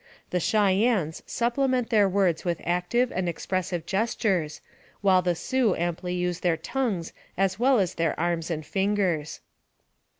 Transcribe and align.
The 0.31 0.39
Cheyennes 0.39 1.21
supplement 1.27 1.91
their 1.91 2.09
words 2.09 2.43
with 2.43 2.59
active 2.63 3.11
and 3.11 3.29
expressive 3.29 3.85
gestures, 3.85 4.59
while 5.01 5.21
the 5.21 5.35
Sioux 5.35 5.75
amply 5.75 6.15
use 6.15 6.39
their 6.39 6.57
tongues 6.57 7.13
as 7.37 7.59
well 7.59 7.77
as 7.77 7.93
their 7.93 8.19
arms 8.19 8.49
and 8.49 8.65
fingers. 8.65 9.41